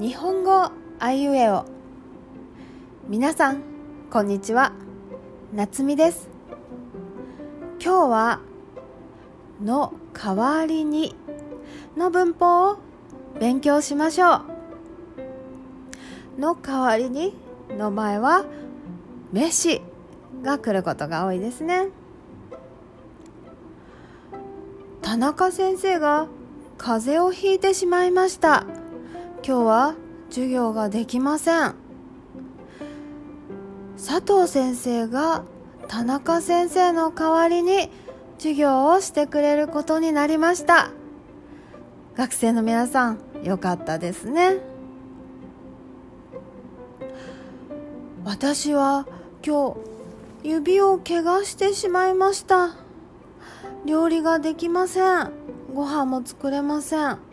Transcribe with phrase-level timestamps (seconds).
[0.00, 1.66] 日本語あいうえお。
[3.06, 3.60] 皆さん
[4.10, 4.72] こんにちは。
[5.52, 6.30] 夏美です。
[7.84, 8.40] 今日は
[9.62, 11.14] 「の代わりに」
[11.98, 12.78] の文法を
[13.38, 14.36] 勉強しましょ
[16.38, 16.40] う。
[16.40, 17.36] の代わりに
[17.68, 18.46] の前は
[19.34, 19.82] 「飯」
[20.40, 21.88] が来ることが多いですね。
[25.02, 26.26] 田中先生が
[26.78, 28.64] 風邪をひいてしまいました。
[29.42, 29.94] 今日は
[30.28, 31.74] 授業ができません。
[33.96, 35.44] 佐藤先生が
[35.88, 37.90] 田中先生の代わりに
[38.38, 40.90] 授業をしてくれることになりました。
[42.16, 44.58] 学生の皆さんよかったですね。
[48.24, 49.06] 私は
[49.44, 49.74] 今
[50.42, 52.76] 日指を怪我してしまいました。
[53.86, 55.32] 料理ができません。
[55.74, 57.29] ご飯も作れません。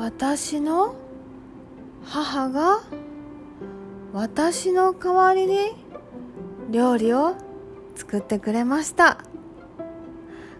[0.00, 0.94] 私の
[2.06, 2.80] 母が
[4.14, 5.76] 私の代わりに
[6.70, 7.34] 料理を
[7.96, 9.18] 作ってくれました。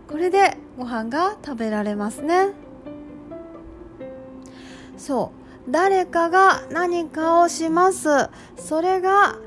[0.09, 2.51] これでご飯が食べられますね。
[4.99, 5.33] そ
[5.67, 5.71] う。
[5.71, 8.29] 誰かが何かをします。
[8.59, 9.39] それが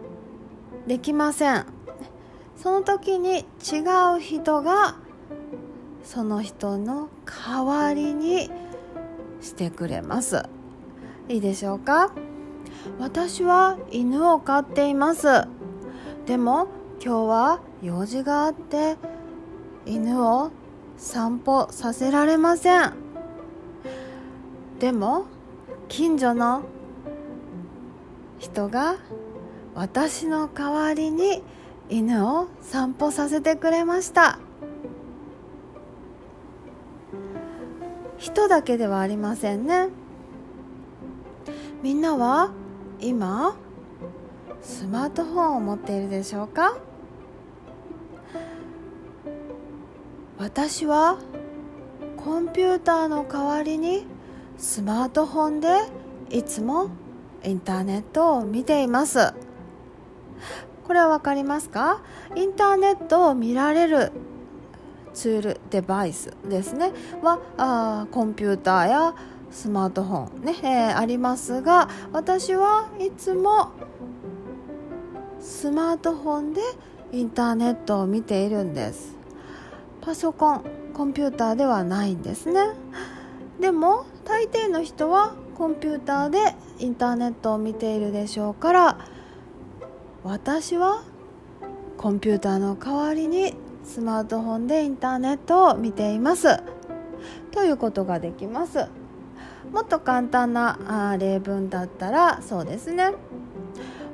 [0.87, 1.67] できません。
[2.57, 3.83] その時に違
[4.17, 4.95] う人が
[6.03, 8.49] その人の代わりに
[9.43, 10.43] してくれます。
[11.29, 12.11] いいでしょうか？
[12.99, 15.27] 私は犬を飼っています。
[16.25, 16.67] でも
[17.03, 18.97] 今日は用事があって
[19.85, 20.51] 犬を
[20.97, 22.93] 散歩させられません。
[24.79, 25.25] でも
[25.87, 26.63] 近所の
[28.39, 28.95] 人が
[29.75, 31.43] 私の代わりに
[31.89, 34.39] 犬を散歩させてくれました。
[38.23, 39.89] 人だけではありませんね。
[41.81, 42.51] みんなは
[43.01, 43.53] 今
[44.61, 46.77] スマートフォンを持っているでしょうか？
[50.37, 51.17] 私は
[52.15, 54.05] コンピューターの代わりに
[54.57, 55.67] スマートフォンで
[56.29, 56.91] いつも
[57.43, 59.33] インターネットを見ています。
[60.85, 62.01] これは分かりますか？
[62.37, 64.13] インターネットを見られる
[65.13, 66.91] ツールデバイスですね。
[67.21, 69.15] はあコンピューターや
[69.51, 73.71] スマートフォンね、えー、ありますが私はいつも
[75.39, 76.61] スマートフォンで
[77.11, 79.15] インターネットを見ているんです。
[80.01, 80.63] パソコン
[80.93, 82.71] コンピューターではないんですね。
[83.59, 86.39] でも大抵の人はコンピューターで
[86.79, 88.97] インターネットを見ているでしょうから
[90.23, 91.03] 私は
[91.97, 93.53] コンピューターの代わりに
[93.83, 96.61] スマートフォンでインターネットを見ています。
[97.51, 98.87] ということができます。
[99.71, 103.11] もっと簡単な例文だったらそうですね。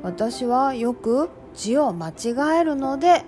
[0.04, 3.24] 私はよく字を間違えるので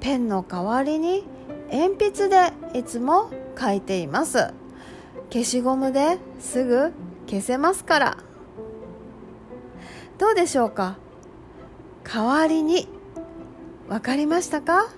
[0.00, 1.24] ペンの代わりに
[1.72, 4.52] 鉛筆でいつも書いています。
[5.30, 6.92] 消しゴムですぐ
[7.26, 8.16] 消せますから。
[10.18, 10.96] どうでしょうか？
[12.04, 12.88] 代わりに。
[13.88, 14.88] 分かりましたか？